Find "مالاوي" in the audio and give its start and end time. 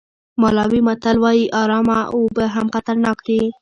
0.41-0.79